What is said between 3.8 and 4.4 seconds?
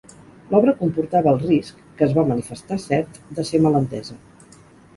entesa.